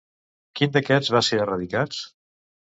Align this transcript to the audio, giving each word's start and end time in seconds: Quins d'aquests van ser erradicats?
Quins 0.59 0.73
d'aquests 0.77 1.13
van 1.17 1.27
ser 1.29 1.41
erradicats? 1.45 2.03